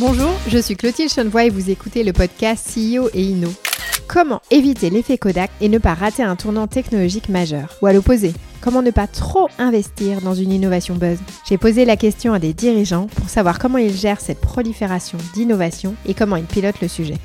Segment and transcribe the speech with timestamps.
[0.00, 3.48] Bonjour, je suis Clotilde Chenevoix et vous écoutez le podcast CEO et Inno.
[4.06, 8.32] Comment éviter l'effet Kodak et ne pas rater un tournant technologique majeur Ou à l'opposé,
[8.60, 12.52] comment ne pas trop investir dans une innovation buzz J'ai posé la question à des
[12.52, 17.16] dirigeants pour savoir comment ils gèrent cette prolifération d'innovation et comment ils pilotent le sujet.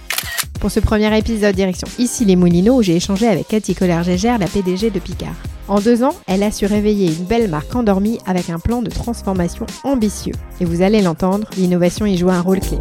[0.60, 4.48] Pour ce premier épisode, direction ici les Moulineaux, où j'ai échangé avec Cathy Collard-Gégère, la
[4.48, 5.36] PDG de Picard.
[5.68, 8.90] En deux ans, elle a su réveiller une belle marque endormie avec un plan de
[8.90, 10.34] transformation ambitieux.
[10.60, 12.78] Et vous allez l'entendre, l'innovation y joue un rôle clé.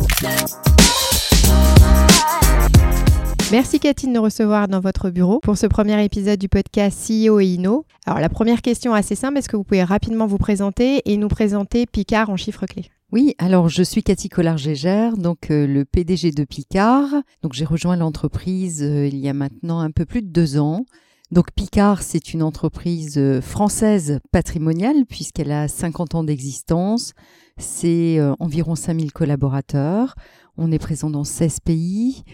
[3.52, 7.38] Merci Cathy de nous recevoir dans votre bureau pour ce premier épisode du podcast CEO
[7.38, 7.84] et Inno.
[8.06, 11.28] Alors la première question assez simple, est-ce que vous pouvez rapidement vous présenter et nous
[11.28, 12.88] présenter Picard en chiffres clés?
[13.12, 17.10] Oui, alors je suis Cathy Collard-Gégère, donc euh, le PDG de Picard.
[17.42, 20.86] Donc j'ai rejoint l'entreprise euh, il y a maintenant un peu plus de deux ans.
[21.30, 27.12] Donc Picard, c'est une entreprise euh, française patrimoniale puisqu'elle a 50 ans d'existence.
[27.58, 30.14] C'est environ 5000 collaborateurs.
[30.56, 32.24] On est présent dans 16 pays.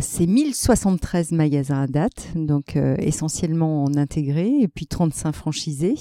[0.00, 5.94] c'est 1073 magasins à date, donc essentiellement en intégré, et puis 35 franchisés.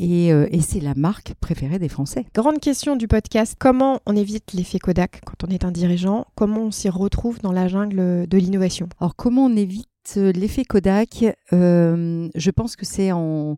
[0.00, 2.26] Euh, et, c'est la marque préférée des Français.
[2.34, 6.26] Grande question du podcast, comment on évite l'effet Kodak quand on est un dirigeant?
[6.36, 8.88] Comment on s'y retrouve dans la jungle de l'innovation?
[9.00, 11.24] Alors comment on évite euh, l'effet Kodak?
[11.52, 13.56] Euh, Je pense que c'est en,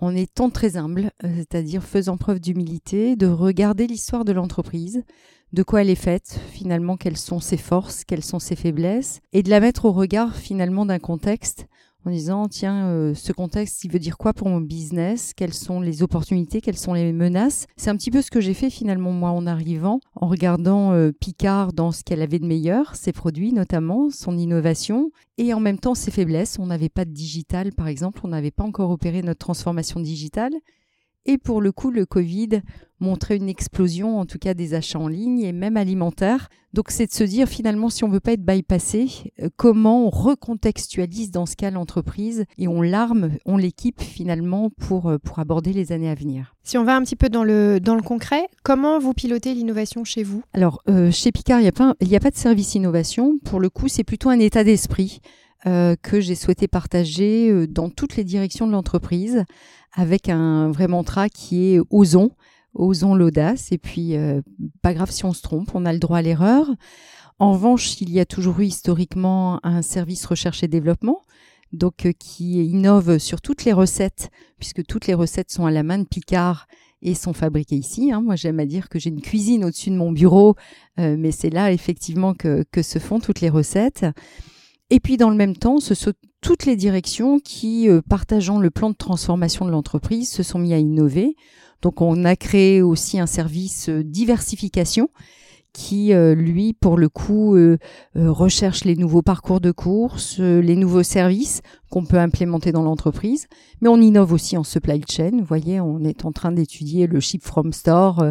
[0.00, 5.02] en étant très humble, c'est-à-dire faisant preuve d'humilité, de regarder l'histoire de l'entreprise,
[5.52, 9.42] de quoi elle est faite, finalement quelles sont ses forces, quelles sont ses faiblesses, et
[9.42, 11.66] de la mettre au regard finalement d'un contexte
[12.04, 15.32] en disant tiens euh, ce contexte il veut dire quoi pour mon business?
[15.36, 16.60] Quelles sont les opportunités?
[16.60, 17.66] Quelles sont les menaces?
[17.76, 21.12] C'est un petit peu ce que j'ai fait finalement moi en arrivant en regardant euh,
[21.12, 25.10] Picard dans ce qu'elle avait de meilleur ses produits notamment son innovation.
[25.38, 26.58] Et en même temps ses faiblesses.
[26.58, 28.20] On n'avait pas de digital par exemple.
[28.24, 30.52] On n'avait pas encore opéré notre transformation digitale
[31.26, 32.62] et pour le coup, le Covid
[33.00, 36.48] montrait une explosion, en tout cas des achats en ligne et même alimentaires.
[36.72, 40.10] Donc c'est de se dire finalement, si on veut pas être bypassé, euh, comment on
[40.10, 45.72] recontextualise dans ce cas l'entreprise et on l'arme, on l'équipe finalement pour, euh, pour aborder
[45.72, 46.54] les années à venir.
[46.62, 50.04] Si on va un petit peu dans le, dans le concret, comment vous pilotez l'innovation
[50.04, 50.42] chez vous?
[50.52, 53.38] Alors euh, chez Picard, il n'y a, pas, a pas de service innovation.
[53.44, 55.20] Pour le coup, c'est plutôt un état d'esprit.
[55.64, 59.44] Que j'ai souhaité partager dans toutes les directions de l'entreprise
[59.92, 62.30] avec un vrai mantra qui est osons,
[62.74, 64.40] osons l'audace, et puis euh,
[64.80, 66.70] pas grave si on se trompe, on a le droit à l'erreur.
[67.38, 71.22] En revanche, il y a toujours eu historiquement un service recherche et développement,
[71.72, 75.82] donc euh, qui innove sur toutes les recettes, puisque toutes les recettes sont à la
[75.82, 76.66] main de Picard
[77.02, 78.12] et sont fabriquées ici.
[78.12, 78.22] Hein.
[78.22, 80.54] Moi, j'aime à dire que j'ai une cuisine au-dessus de mon bureau,
[80.98, 84.06] euh, mais c'est là effectivement que, que se font toutes les recettes.
[84.92, 88.68] Et puis dans le même temps, ce sont toutes les directions qui, euh, partageant le
[88.68, 91.34] plan de transformation de l'entreprise, se sont mis à innover.
[91.80, 95.08] Donc on a créé aussi un service euh, diversification
[95.72, 97.56] qui, euh, lui, pour le coup,
[98.14, 103.46] recherche les nouveaux parcours de course, les nouveaux services qu'on peut implémenter dans l'entreprise.
[103.80, 105.30] Mais on innove aussi en supply chain.
[105.38, 108.22] Vous voyez, on est en train d'étudier le ship from store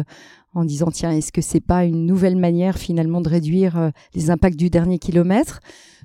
[0.54, 4.56] en disant, tiens, est-ce que c'est pas une nouvelle manière finalement de réduire les impacts
[4.56, 5.58] du dernier kilomètre?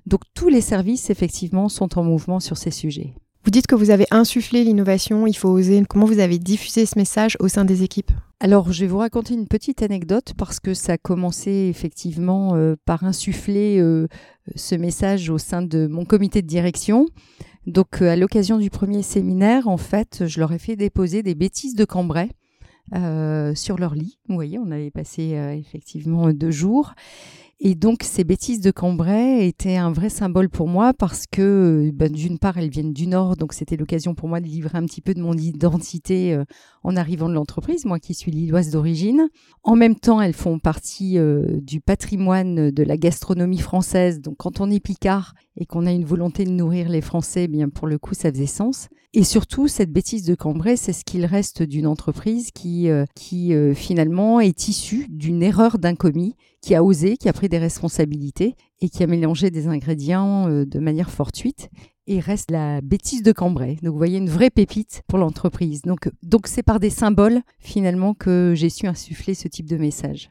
[0.08, 3.14] Donc tous les services, effectivement, sont en mouvement sur ces sujets.
[3.44, 5.84] Vous dites que vous avez insufflé l'innovation, il faut oser.
[5.88, 8.12] Comment vous avez diffusé ce message au sein des équipes?
[8.40, 12.76] Alors, je vais vous raconter une petite anecdote parce que ça a commencé effectivement euh,
[12.86, 14.08] par insuffler euh,
[14.56, 17.06] ce message au sein de mon comité de direction.
[17.66, 21.36] Donc, euh, à l'occasion du premier séminaire, en fait, je leur ai fait déposer des
[21.36, 22.30] bêtises de Cambrai
[23.56, 24.18] sur leur lit.
[24.30, 26.94] Vous voyez, on avait passé effectivement deux jours.
[27.60, 32.12] Et donc ces bêtises de Cambrai étaient un vrai symbole pour moi parce que ben,
[32.12, 35.02] d'une part elles viennent du Nord, donc c'était l'occasion pour moi de livrer un petit
[35.02, 36.46] peu de mon identité euh,
[36.84, 39.28] en arrivant de l'entreprise, moi qui suis lilloise d'origine.
[39.64, 44.62] En même temps elles font partie euh, du patrimoine de la gastronomie française, donc quand
[44.62, 47.88] on est picard et qu'on a une volonté de nourrir les Français, eh bien pour
[47.88, 48.88] le coup ça faisait sens.
[49.18, 53.52] Et surtout cette bêtise de Cambrai, c'est ce qu'il reste d'une entreprise qui, euh, qui
[53.74, 58.54] finalement est issue d'une erreur d'un commis qui a osé, qui a pris des responsabilités
[58.80, 61.72] et qui a mélangé des ingrédients euh, de manière fortuite.
[62.06, 63.80] Et reste la bêtise de Cambrai.
[63.82, 65.82] Donc vous voyez une vraie pépite pour l'entreprise.
[65.82, 70.30] Donc donc c'est par des symboles finalement que j'ai su insuffler ce type de message.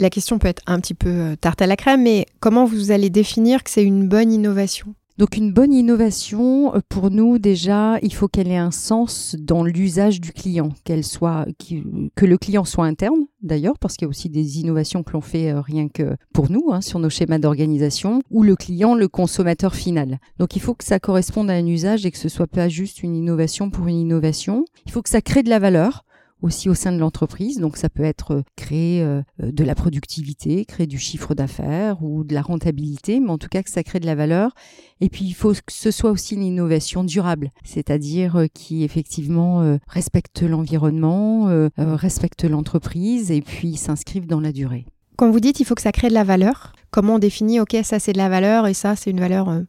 [0.00, 2.90] La question peut être un petit peu euh, tarte à la crème, mais comment vous
[2.90, 4.94] allez définir que c'est une bonne innovation?
[5.16, 9.62] Donc une bonne innovation, euh, pour nous déjà, il faut qu'elle ait un sens dans
[9.62, 14.58] l'usage du client, que le client soit interne d'ailleurs, parce qu'il y a aussi des
[14.58, 18.42] innovations que l'on fait euh, rien que pour nous, hein, sur nos schémas d'organisation, ou
[18.42, 20.18] le client, le consommateur final.
[20.38, 23.04] Donc il faut que ça corresponde à un usage et que ce soit pas juste
[23.04, 24.64] une innovation pour une innovation.
[24.86, 26.04] Il faut que ça crée de la valeur
[26.44, 27.58] aussi au sein de l'entreprise.
[27.58, 29.02] Donc ça peut être créer
[29.38, 33.62] de la productivité, créer du chiffre d'affaires ou de la rentabilité, mais en tout cas
[33.62, 34.52] que ça crée de la valeur.
[35.00, 40.42] Et puis il faut que ce soit aussi une innovation durable, c'est-à-dire qui effectivement respecte
[40.42, 44.86] l'environnement, respecte l'entreprise et puis s'inscrive dans la durée.
[45.16, 47.76] Quand vous dites il faut que ça crée de la valeur, comment on définit ok
[47.82, 49.62] ça c'est de la valeur et ça c'est une valeur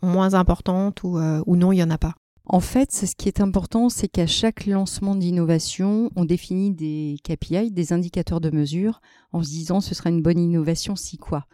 [0.00, 2.14] moins importante ou, ou non il n'y en a pas?
[2.52, 7.70] En fait, ce qui est important, c'est qu'à chaque lancement d'innovation, on définit des KPI,
[7.70, 9.00] des indicateurs de mesure,
[9.32, 11.46] en se disant ce sera une bonne innovation si quoi.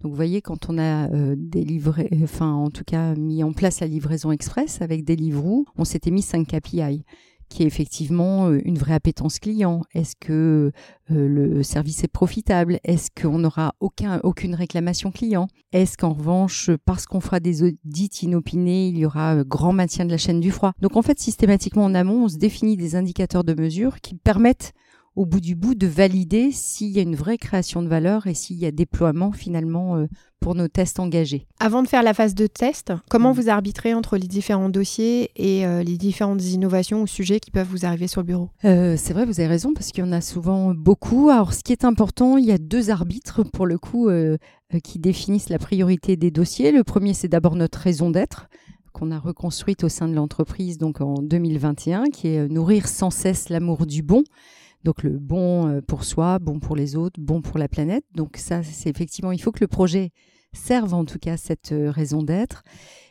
[0.00, 3.80] Donc vous voyez, quand on a euh, délivré, enfin en tout cas mis en place
[3.80, 7.04] la livraison express avec Deliveroo, on s'était mis 5 KPI
[7.48, 9.82] qui est effectivement euh, une vraie appétence client.
[9.94, 10.72] Est-ce que
[11.10, 12.78] euh, le service est profitable?
[12.84, 15.48] Est-ce qu'on n'aura aucun, aucune réclamation client?
[15.72, 20.04] Est-ce qu'en revanche, parce qu'on fera des audits inopinés, il y aura euh, grand maintien
[20.04, 20.72] de la chaîne du froid?
[20.80, 24.72] Donc en fait, systématiquement en amont, on se définit des indicateurs de mesure qui permettent
[25.16, 28.34] au bout du bout de valider s'il y a une vraie création de valeur et
[28.34, 30.06] s'il y a déploiement finalement euh,
[30.40, 31.46] pour nos tests engagés.
[31.58, 33.36] Avant de faire la phase de test, comment mm.
[33.36, 37.66] vous arbitrez entre les différents dossiers et euh, les différentes innovations ou sujets qui peuvent
[37.66, 38.50] vous arriver sur le bureau?
[38.66, 41.30] Euh, C'est vrai, vous avez raison, parce qu'il y en a souvent beaucoup.
[41.30, 44.10] Alors ce qui est important, il y a deux arbitres pour le coup
[44.84, 46.72] qui définissent la priorité des dossiers.
[46.72, 48.48] Le premier, c'est d'abord notre raison d'être
[48.92, 53.50] qu'on a reconstruite au sein de l'entreprise donc en 2021, qui est nourrir sans cesse
[53.50, 54.24] l'amour du bon.
[54.84, 58.04] Donc le bon euh, pour soi, bon pour les autres, bon pour la planète.
[58.14, 60.12] Donc ça, c'est effectivement, il faut que le projet
[60.52, 62.62] serve en tout cas cette euh, raison d'être.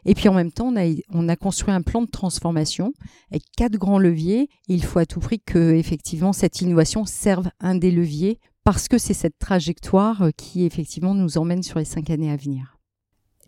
[0.05, 2.93] Et puis en même temps, on a, on a construit un plan de transformation
[3.31, 4.49] avec quatre grands leviers.
[4.67, 8.97] il faut à tout prix que effectivement cette innovation serve un des leviers parce que
[8.97, 12.77] c'est cette trajectoire euh, qui effectivement nous emmène sur les cinq années à venir.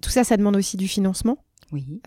[0.02, 1.38] Tout ça, ça demande aussi du financement?
[1.72, 2.02] Oui.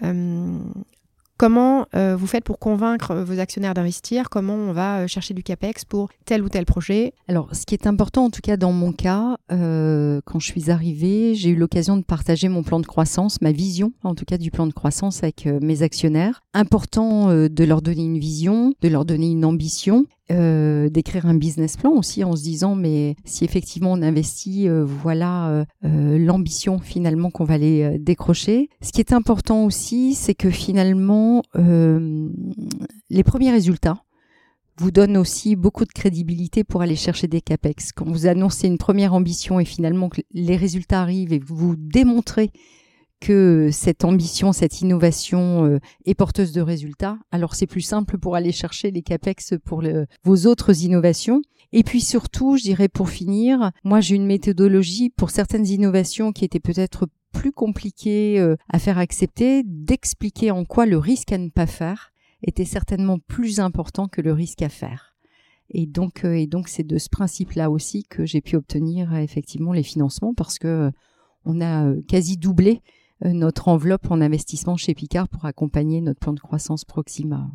[1.41, 4.29] Comment euh, vous faites pour convaincre euh, vos actionnaires d'investir?
[4.29, 7.15] Comment on va euh, chercher du CAPEX pour tel ou tel projet?
[7.29, 11.35] Alors, ce qui est important, en tout cas dans mon cas, quand je suis arrivée,
[11.35, 14.51] j'ai eu l'occasion de partager mon plan de croissance, ma vision, en tout cas du
[14.51, 16.43] plan de croissance avec mes actionnaires.
[16.53, 21.77] Important de leur donner une vision, de leur donner une ambition euh, d'écrire un business
[21.77, 27.31] plan aussi en se disant mais si effectivement on investit, euh, voilà euh, l'ambition finalement
[27.31, 28.69] qu'on va aller décrocher.
[28.81, 34.03] Ce qui est important aussi, c'est que finalement les premiers résultats
[34.79, 37.93] vous donnent aussi beaucoup de crédibilité pour aller chercher des capex.
[37.93, 42.50] Quand vous annoncez une première ambition et finalement que les résultats arrivent et vous démontrez
[43.21, 48.35] que cette ambition, cette innovation euh, est porteuse de résultats, alors c'est plus simple pour
[48.35, 49.83] aller chercher les capex pour
[50.25, 51.43] vos autres innovations.
[51.73, 56.45] Et puis surtout, je dirais pour finir, moi j'ai une méthodologie pour certaines innovations qui
[56.45, 61.49] étaient peut-être plus compliquées euh, à faire accepter, d'expliquer en quoi le risque à ne
[61.49, 62.13] pas faire
[62.43, 65.15] était certainement plus important que le risque à faire.
[65.69, 69.73] Et donc, euh, et donc c'est de ce principe-là aussi que j'ai pu obtenir effectivement
[69.73, 70.91] les financements parce que
[71.45, 72.83] on a quasi doublé
[73.25, 77.51] notre enveloppe en investissement chez Picard pour accompagner notre plan de croissance Proxima.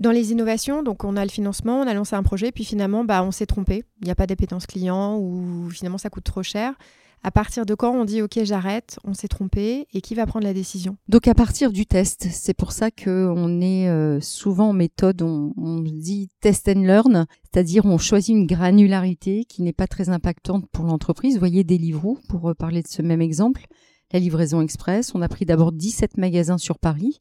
[0.00, 3.04] Dans les innovations, donc on a le financement, on a lancé un projet, puis finalement,
[3.04, 3.84] bah, on s'est trompé.
[4.00, 6.74] Il n'y a pas d'appétence client ou finalement ça coûte trop cher.
[7.22, 10.44] À partir de quand on dit OK, j'arrête, on s'est trompé et qui va prendre
[10.44, 10.98] la décision?
[11.08, 15.22] Donc à partir du test, c'est pour ça que on est euh, souvent en méthode,
[15.22, 20.10] on, on, dit test and learn, c'est-à-dire on choisit une granularité qui n'est pas très
[20.10, 21.34] impactante pour l'entreprise.
[21.34, 23.68] Vous voyez Deliveroo pour euh, parler de ce même exemple
[24.14, 25.12] la livraison express.
[25.14, 27.20] On a pris d'abord 17 magasins sur Paris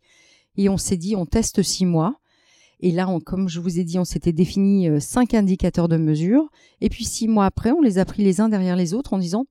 [0.56, 2.20] et on s'est dit on teste six mois.
[2.80, 6.50] Et là, comme je vous ai dit, on s'était défini euh, cinq indicateurs de mesure.
[6.82, 9.18] Et puis six mois après, on les a pris les uns derrière les autres en
[9.18, 9.46] disant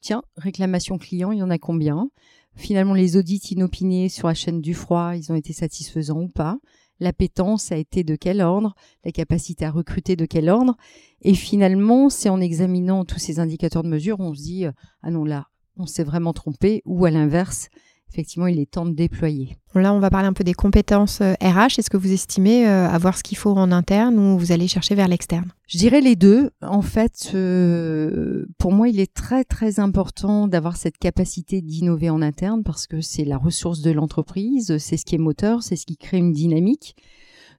[0.00, 2.10] tiens, réclamation client, il y en a combien?
[2.56, 6.58] Finalement, les audits inopinés sur la chaîne du froid, ils ont été satisfaisants ou pas?
[6.98, 8.74] L'appétence a été de quel ordre?
[9.04, 10.76] La capacité à recruter de quel ordre?
[11.22, 15.10] Et finalement, c'est en examinant tous ces indicateurs de mesure, on se dit euh, ah
[15.10, 17.68] non là, on s'est vraiment trompé, ou à l'inverse,
[18.12, 19.56] effectivement, il est temps de déployer.
[19.74, 21.22] Là, on va parler un peu des compétences RH.
[21.22, 24.66] Euh, Est-ce que vous estimez euh, avoir ce qu'il faut en interne ou vous allez
[24.66, 25.52] chercher vers l'externe?
[25.68, 26.50] Je dirais les deux.
[26.60, 32.20] En fait, euh, pour moi, il est très très important d'avoir cette capacité d'innover en
[32.20, 35.86] interne parce que c'est la ressource de l'entreprise, c'est ce qui est moteur, c'est ce
[35.86, 36.96] qui crée une dynamique.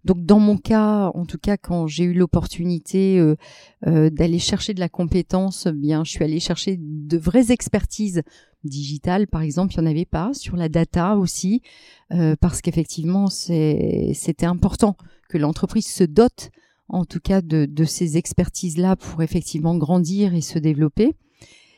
[0.03, 3.36] Donc dans mon cas, en tout cas, quand j'ai eu l'opportunité euh,
[3.88, 8.24] euh, d'aller chercher de la compétence, eh bien, je suis allée chercher de vraies expertises
[8.63, 11.62] digitales, par exemple, il n'y en avait pas sur la data aussi,
[12.12, 14.96] euh, parce qu'effectivement, c'était important
[15.29, 16.51] que l'entreprise se dote,
[16.88, 21.15] en tout cas, de, de ces expertises-là pour effectivement grandir et se développer.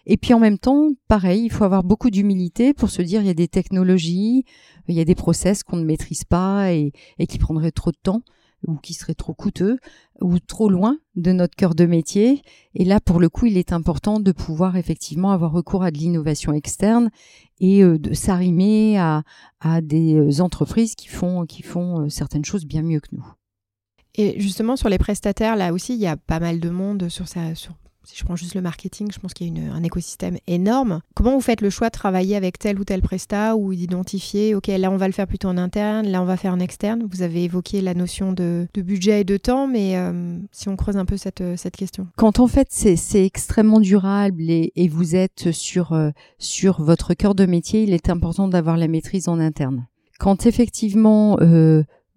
[0.05, 3.27] Et puis en même temps, pareil, il faut avoir beaucoup d'humilité pour se dire il
[3.27, 4.45] y a des technologies,
[4.87, 6.91] il y a des process qu'on ne maîtrise pas et,
[7.29, 8.21] qui prendraient trop de temps.
[8.67, 9.77] ou qui seraient trop coûteux
[10.21, 12.41] ou trop loin de notre cœur de métier.
[12.75, 15.97] Et là, pour le coup, il est important de pouvoir effectivement avoir recours à de
[15.97, 17.09] l'innovation externe
[17.59, 19.23] et euh, de s'arrimer à,
[19.81, 23.25] des euh, entreprises qui font, qui font euh, certaines choses bien mieux que nous.
[24.15, 27.27] Et justement, sur les prestataires, là aussi, il y a pas mal de monde sur,
[27.27, 30.37] sa, sur si je prends juste le marketing, je pense qu'il y a un écosystème
[30.47, 31.01] énorme.
[31.15, 34.67] Comment vous faites le choix de travailler avec tel ou tel prestat ou d'identifier, ok,
[34.67, 37.03] là on va le faire plutôt en interne, là on va faire en externe?
[37.09, 40.97] Vous avez évoqué la notion de, budget et de temps, mais euh, si on creuse
[40.97, 42.07] un peu cette, euh, question.
[42.17, 47.45] Quand en fait c'est extrêmement durable et, vous êtes sur, euh, sur votre cœur de
[47.45, 49.87] métier, il est important d'avoir la maîtrise en interne.
[50.19, 51.37] Quand effectivement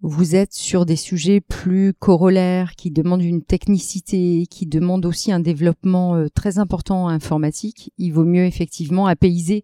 [0.01, 5.39] vous êtes sur des sujets plus corollaires, qui demandent une technicité, qui demandent aussi un
[5.39, 9.63] développement euh, très important informatique, il vaut mieux effectivement apaiser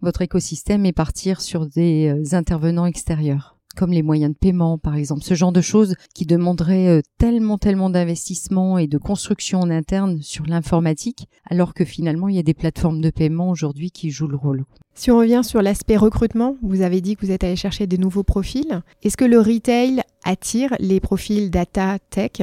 [0.00, 4.96] votre écosystème et partir sur des euh, intervenants extérieurs comme les moyens de paiement par
[4.96, 9.70] exemple, ce genre de choses qui demanderaient euh, tellement tellement d'investissement et de construction en
[9.70, 14.10] interne sur l'informatique, alors que finalement il y a des plateformes de paiement aujourd'hui qui
[14.10, 14.64] jouent le rôle.
[14.94, 17.98] Si on revient sur l'aspect recrutement, vous avez dit que vous êtes allé chercher des
[17.98, 18.82] nouveaux profils.
[19.02, 22.42] Est-ce que le retail attire les profils data tech?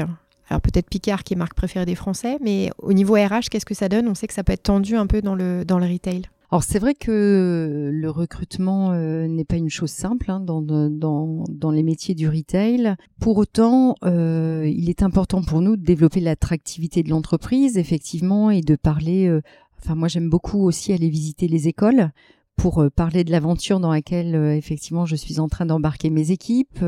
[0.50, 3.74] Alors peut-être Picard qui est marque préférée des Français, mais au niveau RH, qu'est-ce que
[3.74, 4.10] ça donne?
[4.10, 6.24] On sait que ça peut être tendu un peu dans le, dans le retail.
[6.52, 11.46] Alors c'est vrai que le recrutement euh, n'est pas une chose simple hein, dans, dans,
[11.48, 12.96] dans, les métiers du retail.
[13.22, 18.60] Pour autant, euh, il est important pour nous de développer l'attractivité de l'entreprise, effectivement, et
[18.60, 19.28] de parler.
[19.28, 19.42] Euh,
[19.80, 22.12] enfin, moi j'aime beaucoup aussi aller visiter les écoles
[22.58, 26.84] pour parler de l'aventure dans laquelle effectivement je suis en train d'embarquer mes équipes,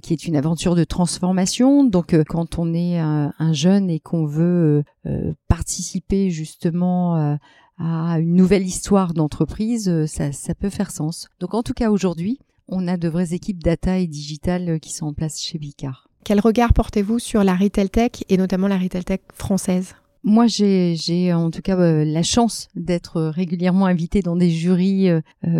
[0.00, 1.82] qui est une aventure de transformation.
[1.82, 4.84] Donc quand on est un, un jeune et qu'on veut
[5.48, 7.38] participer justement
[7.78, 11.28] à une nouvelle histoire d'entreprise, euh, ça, ça peut faire sens.
[11.40, 14.92] Donc en tout cas aujourd'hui, on a de vraies équipes data et digital euh, qui
[14.92, 16.08] sont en place chez Vicard.
[16.24, 19.94] Quel regard portez-vous sur la retail tech et notamment la retail tech française?
[20.24, 25.08] Moi, j'ai en tout cas euh, la chance d'être régulièrement invitée dans des jurys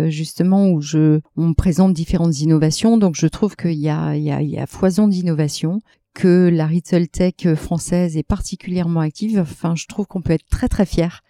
[0.07, 2.97] justement où je on me présente différentes innovations.
[2.97, 5.79] Donc, je trouve qu'il y a, il y a, il y a foison d'innovation,
[6.13, 9.39] que la retail tech française est particulièrement active.
[9.39, 11.23] Enfin, je trouve qu'on peut être très très fier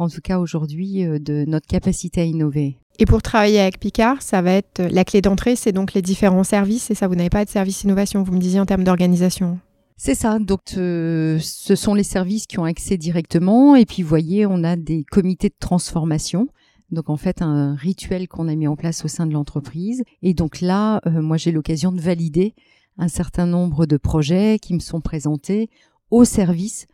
[0.00, 2.78] en tout cas aujourd'hui, euh, de notre capacité à innover.
[2.98, 6.44] Et pour travailler avec Picard, ça va être la clé d'entrée, c'est donc les différents
[6.44, 6.90] services.
[6.90, 9.58] Et ça, vous n'avez pas de service innovation, vous me disiez en termes d'organisation.
[9.96, 10.38] C'est ça.
[10.38, 13.76] Donc, euh, ce sont les services qui ont accès directement.
[13.76, 16.48] Et puis, vous voyez, on a des comités de transformation.
[16.90, 20.02] Donc, en fait, un rituel qu'on a mis en place au sein de l'entreprise.
[20.22, 22.54] Et donc là, euh, moi, j'ai l'occasion de valider
[22.98, 25.70] un certain nombre de projets qui me sont présentés
[26.10, 26.86] au service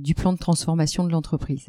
[0.00, 1.68] du plan de transformation de l'entreprise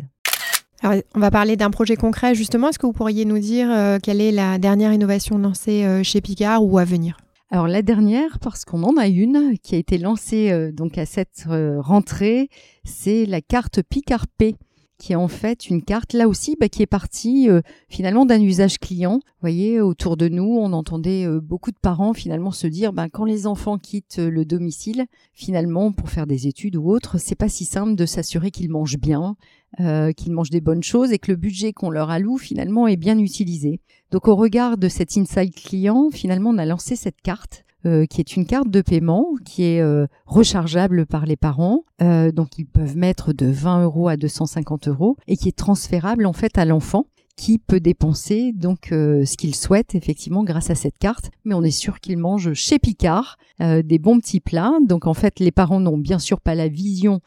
[0.83, 2.69] on va parler d'un projet concret justement.
[2.69, 6.21] Est-ce que vous pourriez nous dire euh, quelle est la dernière innovation lancée euh, chez
[6.21, 7.17] Picard ou à venir?
[7.51, 11.05] Alors la dernière, parce qu'on en a une qui a été lancée euh, donc à
[11.05, 12.50] cette rentrée,
[12.83, 14.55] c'est la carte Picard P
[14.98, 17.48] qui est en fait une carte là aussi bah, qui est partie
[17.88, 19.21] finalement d'un usage client.
[19.24, 23.24] Vous voyez, autour de nous, on entendait beaucoup de parents finalement se dire bah, quand
[23.24, 27.63] les enfants quittent le domicile, finalement pour faire des études ou autre, c'est pas si
[27.63, 29.38] simple de s'assurer qu'ils mangent bien,
[29.78, 33.18] qu'ils mangent des bonnes choses et que le budget qu'on leur alloue finalement est bien
[33.18, 33.80] utilisé.
[34.12, 38.20] Donc au regard de cet insight client, finalement on a lancé cette carte euh, qui
[38.20, 41.86] est une carte de paiement qui est euh, rechargeable par les parents.
[42.02, 46.26] Euh, donc ils peuvent mettre de 20 euros à 250 euros et qui est transférable
[46.26, 47.06] en fait à l'enfant
[47.38, 51.32] qui peut dépenser donc ce qu'il souhaite effectivement grâce à cette carte.
[51.46, 54.74] Mais on est sûr qu'il mange chez Picard des bons petits plats.
[54.86, 57.22] Donc en fait les parents n'ont bien sûr pas la vision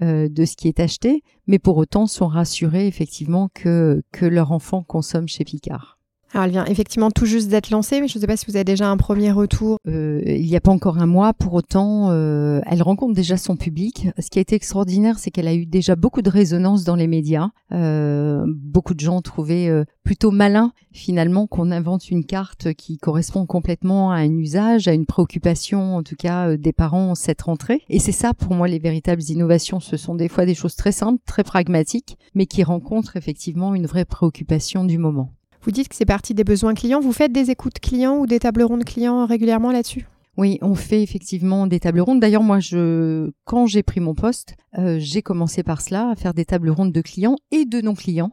[0.00, 4.82] de ce qui est acheté, mais pour autant sont rassurés effectivement que, que leur enfant
[4.82, 5.98] consomme chez Picard.
[6.34, 8.56] Alors, elle vient effectivement tout juste d'être lancée, mais je ne sais pas si vous
[8.56, 9.78] avez déjà un premier retour.
[9.86, 13.54] Euh, il n'y a pas encore un mois, pour autant, euh, elle rencontre déjà son
[13.54, 14.08] public.
[14.18, 17.06] Ce qui a été extraordinaire, c'est qu'elle a eu déjà beaucoup de résonance dans les
[17.06, 17.50] médias.
[17.70, 23.46] Euh, beaucoup de gens trouvaient euh, plutôt malin, finalement, qu'on invente une carte qui correspond
[23.46, 27.82] complètement à un usage, à une préoccupation, en tout cas, euh, des parents cette rentrée.
[27.88, 29.78] Et c'est ça, pour moi, les véritables innovations.
[29.78, 33.86] Ce sont des fois des choses très simples, très pragmatiques, mais qui rencontrent effectivement une
[33.86, 35.30] vraie préoccupation du moment.
[35.64, 37.00] Vous dites que c'est parti des besoins clients.
[37.00, 40.06] Vous faites des écoutes clients ou des tables rondes clients régulièrement là-dessus?
[40.36, 42.20] Oui, on fait effectivement des tables rondes.
[42.20, 46.34] D'ailleurs, moi, je, quand j'ai pris mon poste, euh, j'ai commencé par cela, à faire
[46.34, 48.30] des tables rondes de clients et de non-clients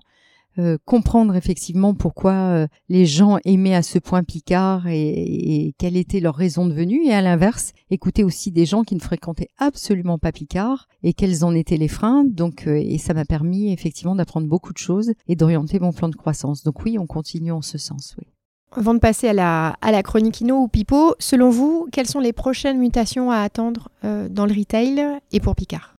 [0.59, 6.19] euh, comprendre effectivement pourquoi euh, les gens aimaient à ce point Picard et, quelle était
[6.19, 7.05] leur raison de venue.
[7.05, 11.45] Et à l'inverse écouter aussi des gens qui ne fréquentaient absolument pas Picard et quels
[11.45, 12.25] en étaient les freins.
[12.25, 16.09] Donc euh, et ça m'a permis effectivement d'apprendre beaucoup de choses et d'orienter mon plan
[16.09, 16.63] de croissance.
[16.63, 18.27] Donc oui on continue en ce sens oui.
[18.73, 22.21] Avant de passer à la, à la chronique Inno ou Pipo, selon vous, quelles sont
[22.21, 25.90] les prochaines mutations à attendre euh, dans le retail et pour Picard?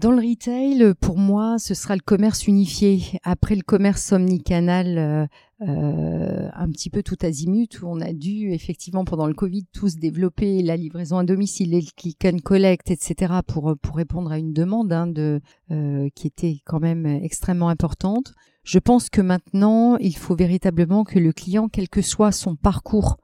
[0.00, 3.20] Dans le retail, pour moi, ce sera le commerce unifié.
[3.22, 5.26] Après le commerce omnicanal, euh,
[5.60, 9.96] euh, un petit peu tout azimut, où on a dû effectivement pendant le Covid tous
[9.96, 13.34] développer la livraison à domicile, le click and collect, etc.
[13.46, 18.32] pour pour répondre à une demande hein, de euh, qui était quand même extrêmement importante.
[18.64, 23.18] Je pense que maintenant, il faut véritablement que le client, quel que soit son parcours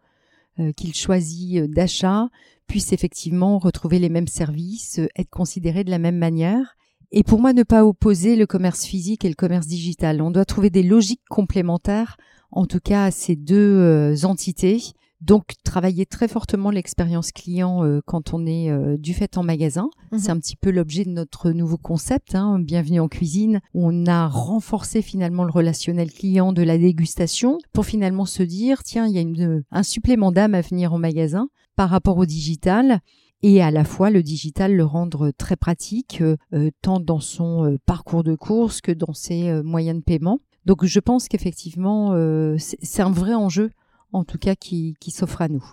[0.76, 2.28] qu'il choisit d'achat,
[2.66, 6.76] puisse effectivement retrouver les mêmes services, euh, être considéré de la même manière.
[7.12, 10.20] Et pour moi, ne pas opposer le commerce physique et le commerce digital.
[10.20, 12.16] On doit trouver des logiques complémentaires,
[12.50, 14.82] en tout cas à ces deux euh, entités.
[15.20, 19.88] Donc, travailler très fortement l'expérience client euh, quand on est du fait en magasin.
[20.12, 20.18] Mhm.
[20.18, 24.28] C'est un petit peu l'objet de notre nouveau concept, hein, Bienvenue en cuisine, on a
[24.28, 29.18] renforcé finalement le relationnel client de la dégustation pour finalement se dire, tiens, il y
[29.18, 33.00] a une, un supplément d'âme à venir en magasin par rapport au digital
[33.42, 37.64] et à la fois le digital le rendre très pratique, euh, euh, tant dans son
[37.64, 40.40] euh, parcours de course que dans ses moyens de paiement.
[40.64, 42.12] Donc je pense qu'effectivement,
[42.58, 43.70] c'est un vrai enjeu,
[44.12, 45.64] en tout cas, qui, s'offre à nous.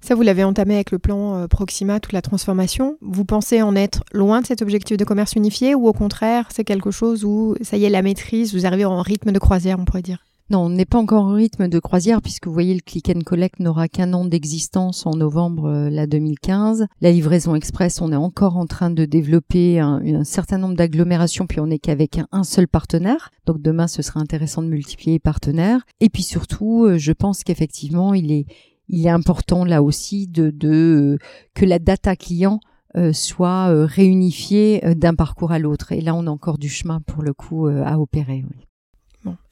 [0.00, 2.98] Ça, vous l'avez entamé avec le plan Proxima, toute la transformation.
[3.00, 6.64] Vous pensez en être loin de cet objectif de commerce unifié ou au contraire, c'est
[6.64, 9.84] quelque chose où, ça y est, la maîtrise, vous arrivez en rythme de croisière, on
[9.84, 10.24] pourrait dire?
[10.50, 13.20] Non, on n'est pas encore au rythme de croisière puisque vous voyez le click and
[13.24, 16.86] collect n'aura qu'un an d'existence en novembre euh, la 2015.
[17.00, 21.60] La livraison express, on est encore en train de développer un, certain nombre d'agglomérations puis
[21.60, 23.30] on n'est qu'avec un, seul partenaire.
[23.46, 25.86] Donc demain, ce sera intéressant de multiplier les partenaires.
[26.00, 31.18] Et puis surtout, euh, je pense qu'effectivement, il est important là aussi de, de
[31.54, 32.60] que la data client
[32.96, 35.92] euh, soit réunifiée d'un parcours à l'autre.
[35.92, 38.44] Et là, on a encore du chemin pour le coup à opérer.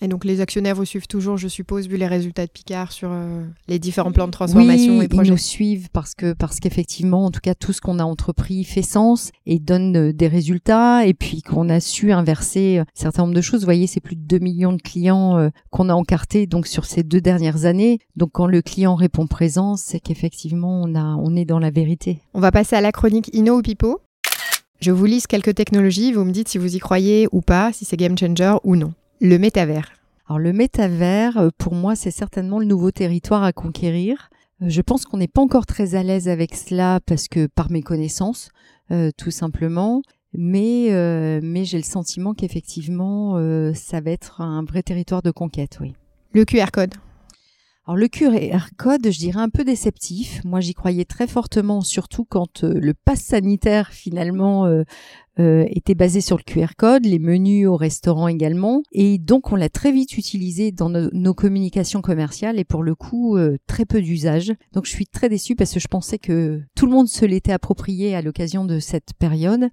[0.00, 3.10] Et donc les actionnaires vous suivent toujours, je suppose, vu les résultats de Picard sur
[3.12, 5.28] euh, les différents plans de transformation oui, et projets.
[5.28, 8.64] Ils nous suivent parce que parce qu'effectivement, en tout cas, tout ce qu'on a entrepris
[8.64, 11.06] fait sens et donne euh, des résultats.
[11.06, 13.60] Et puis qu'on a su inverser euh, un certain nombre de choses.
[13.60, 17.02] Vous voyez, c'est plus de 2 millions de clients qu'on a encartés donc sur ces
[17.02, 17.98] deux dernières années.
[18.16, 22.18] Donc quand le client répond présent, c'est qu'effectivement on a on est dans la vérité.
[22.34, 24.00] On va passer à la chronique Inno ou Pipo.
[24.80, 27.84] Je vous lise quelques technologies, vous me dites si vous y croyez ou pas, si
[27.84, 29.92] c'est game changer ou non le métavers
[30.28, 34.30] Alors le métavers, euh, pour moi, c'est certainement le nouveau territoire à conquérir.
[34.62, 37.70] Euh, je pense qu'on n'est pas encore très à l'aise avec cela parce que par
[37.70, 38.50] mes connaissances,
[38.90, 40.02] euh, tout simplement.
[40.32, 40.90] Mais,
[41.42, 43.34] mais j'ai le sentiment qu'effectivement,
[43.74, 45.96] ça va être un vrai territoire de conquête, oui.
[46.34, 46.94] Le QR code
[47.90, 50.44] alors le QR code, je dirais un peu déceptif.
[50.44, 54.84] Moi, j'y croyais très fortement, surtout quand le pass sanitaire finalement euh,
[55.70, 58.82] était basé sur le QR code, les menus au restaurant également.
[58.92, 63.36] Et donc, on l'a très vite utilisé dans nos communications commerciales et pour le coup,
[63.36, 64.52] euh, très peu d'usage.
[64.72, 67.52] Donc, je suis très déçue parce que je pensais que tout le monde se l'était
[67.52, 69.68] approprié à l'occasion de cette période.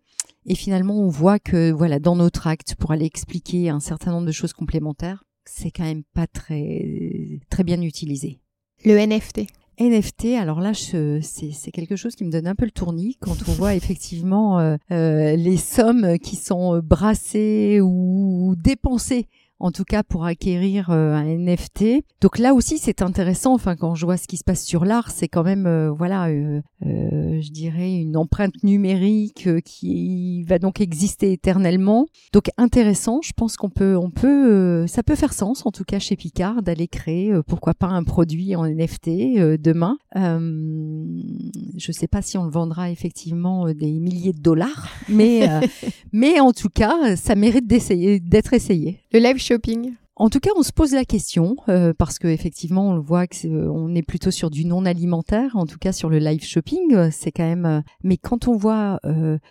[0.46, 4.28] Et finalement, on voit que, voilà, dans notre acte, pour aller expliquer un certain nombre
[4.28, 8.40] de choses complémentaires, c'est quand même pas très, très bien utilisé.
[8.86, 9.48] Le NFT.
[9.80, 13.52] NFT, alors là, c'est quelque chose qui me donne un peu le tournis quand on
[13.52, 19.28] voit effectivement euh, euh, les sommes qui sont brassées ou dépensées
[19.60, 22.04] en tout cas pour acquérir euh, un NFT.
[22.22, 25.12] Donc là aussi c'est intéressant, enfin quand je vois ce qui se passe sur l'art,
[25.12, 31.32] c'est quand même euh, voilà, euh, je dirais une empreinte numérique qui va donc exister
[31.32, 32.08] éternellement.
[32.34, 36.00] Donc intéressant, je pense qu'on peut on peut ça peut faire sens en tout cas
[36.00, 39.98] chez Picard d'aller créer pourquoi pas un produit en NFT demain.
[40.16, 45.48] je sais pas si on le vendra effectivement des milliers de dollars, mais
[46.12, 49.02] mais en tout cas, ça mérite d'essayer d'être essayé.
[49.12, 52.90] Le live shopping en tout cas, on se pose la question euh, parce que effectivement,
[52.90, 55.92] on le voit que est, on est plutôt sur du non alimentaire, en tout cas
[55.92, 57.66] sur le live shopping, euh, c'est quand même.
[57.68, 59.00] Euh, mais quand on voit,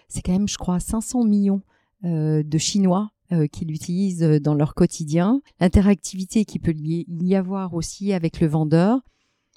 [0.08, 1.62] c'est quand même, je crois, 500 millions
[2.02, 3.10] de Chinois
[3.52, 9.00] qui l'utilisent dans leur quotidien, l'interactivité qui peut y avoir aussi avec le vendeur.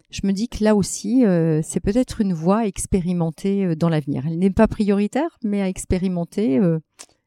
[0.09, 1.23] Je me dis que là aussi,
[1.63, 4.25] c'est peut-être une voie à expérimenter dans l'avenir.
[4.25, 6.59] Elle n'est pas prioritaire, mais à expérimenter,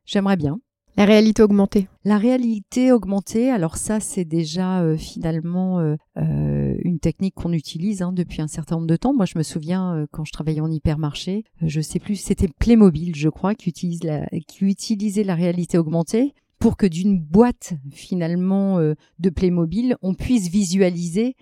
[0.05, 0.59] j'aimerais bien.
[0.97, 1.89] La réalité augmentée.
[2.05, 8.03] La réalité augmentée, alors ça c'est déjà euh, finalement euh, euh, une technique qu'on utilise
[8.03, 9.15] hein, depuis un certain nombre de temps.
[9.15, 13.31] Moi je me souviens quand je travaillais en hypermarché, je sais plus, c'était Playmobil je
[13.31, 19.31] crois qui, utilise la, qui utilisait la réalité augmentée pour que d'une boîte finalement de
[19.31, 21.37] Playmobil on puisse visualiser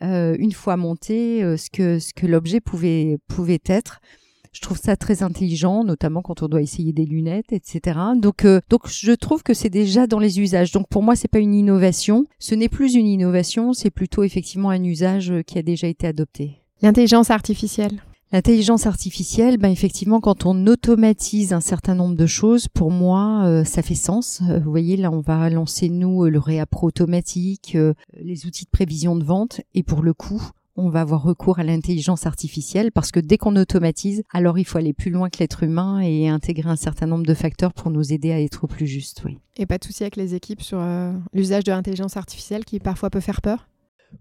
[0.00, 4.00] une fois monté ce que, ce que l'objet pouvait, pouvait être.
[4.56, 7.98] Je trouve ça très intelligent, notamment quand on doit essayer des lunettes, etc.
[8.16, 10.72] Donc, euh, donc je trouve que c'est déjà dans les usages.
[10.72, 12.24] Donc pour moi, c'est pas une innovation.
[12.38, 16.62] Ce n'est plus une innovation, c'est plutôt effectivement un usage qui a déjà été adopté.
[16.80, 18.00] L'intelligence artificielle.
[18.32, 23.62] L'intelligence artificielle, ben effectivement, quand on automatise un certain nombre de choses, pour moi, euh,
[23.62, 24.40] ça fait sens.
[24.48, 28.70] Euh, vous voyez, là, on va lancer nous le réappro automatique, euh, les outils de
[28.70, 30.42] prévision de vente, et pour le coup,
[30.76, 34.78] on va avoir recours à l'intelligence artificielle parce que dès qu'on automatise, alors il faut
[34.78, 38.12] aller plus loin que l'être humain et intégrer un certain nombre de facteurs pour nous
[38.12, 39.22] aider à être au plus juste.
[39.24, 39.38] Oui.
[39.56, 40.84] Et pas de souci avec les équipes sur
[41.32, 43.66] l'usage de l'intelligence artificielle qui parfois peut faire peur?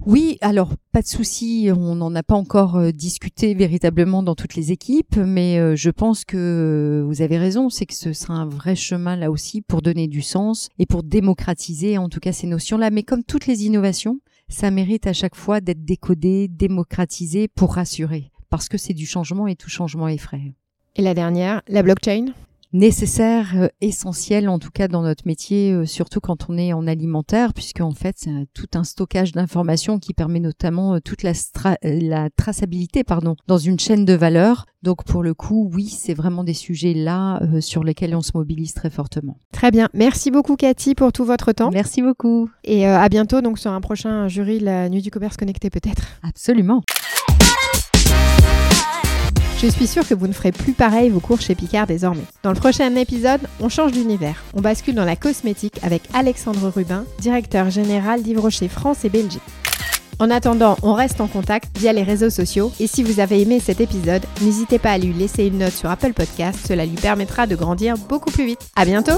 [0.06, 4.56] Oui, alors pas de souci, on n'en a pas encore euh, discuté véritablement dans toutes
[4.56, 8.46] les équipes, mais euh, je pense que vous avez raison, c'est que ce sera un
[8.46, 12.48] vrai chemin là aussi pour donner du sens et pour démocratiser en tout cas ces
[12.48, 12.90] notions-là.
[12.90, 18.32] Mais comme toutes les innovations, ça mérite à chaque fois d'être décodé, démocratisé pour rassurer,
[18.50, 20.54] parce que c'est du changement et tout changement est frais.
[20.96, 22.34] Et la dernière, la blockchain?
[22.74, 26.88] Nécessaire, euh, essentiel en tout cas dans notre métier, euh, surtout quand on est en
[26.88, 31.34] alimentaire, puisque en fait c'est tout un stockage d'informations qui permet notamment euh, toute la,
[31.84, 34.66] la traçabilité pardon dans une chaîne de valeur.
[34.84, 38.74] Donc pour le coup, oui, c'est vraiment des sujets là sur lesquels on se mobilise
[38.76, 39.40] très fortement.
[39.52, 41.72] Très bien, merci beaucoup Cathy pour tout votre temps.
[41.72, 42.52] Merci beaucoup.
[42.64, 46.04] Et à bientôt donc sur un prochain jury la nuit du commerce connecté peut-être.
[46.22, 46.84] Absolument.
[49.66, 52.22] Je suis sûre que vous ne ferez plus pareil vos cours chez Picard désormais.
[52.44, 54.44] Dans le prochain épisode, on change d'univers.
[54.54, 59.42] On bascule dans la cosmétique avec Alexandre Rubin, directeur général d'Yves France et Belgique.
[60.20, 63.60] En attendant, on reste en contact via les réseaux sociaux et si vous avez aimé
[63.60, 67.48] cet épisode, n'hésitez pas à lui laisser une note sur Apple Podcast, cela lui permettra
[67.48, 68.70] de grandir beaucoup plus vite.
[68.76, 69.18] À bientôt!